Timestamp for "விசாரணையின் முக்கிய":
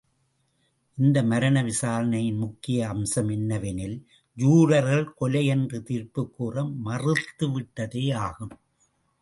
1.63-2.87